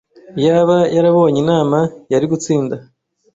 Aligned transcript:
Iyaba 0.39 0.77
yarabonye 0.95 1.37
inama, 1.43 1.79
yari 2.11 2.25
gutsinda. 2.31 2.75